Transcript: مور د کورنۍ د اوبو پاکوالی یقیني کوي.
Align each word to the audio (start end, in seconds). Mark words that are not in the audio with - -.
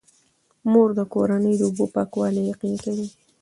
مور 0.71 0.89
د 0.99 1.01
کورنۍ 1.13 1.53
د 1.57 1.61
اوبو 1.67 1.85
پاکوالی 1.95 2.41
یقیني 2.51 2.79
کوي. 2.85 3.07